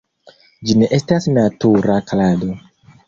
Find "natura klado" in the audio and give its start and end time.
1.35-2.51